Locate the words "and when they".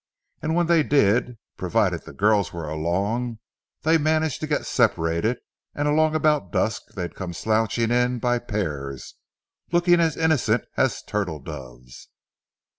0.41-0.81